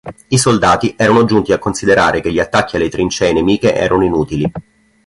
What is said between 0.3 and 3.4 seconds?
soldati erano giunti a considerare che gli attacchi alle trincee